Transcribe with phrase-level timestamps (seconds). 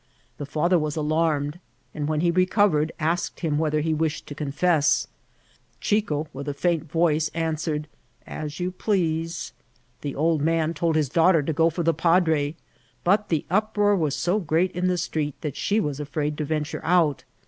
[0.39, 1.59] The &ther was alarmed,
[1.93, 5.05] and when he recovered, asked him whether he wished to confess.
[5.79, 7.87] Chico, with a £unt voice, answered,
[8.25, 9.53] As you please.
[10.01, 12.55] The old man told his daughter to go for the padre,
[13.03, 16.81] but the uproar was so great in the street that she was afraid to venture
[16.83, 17.23] out.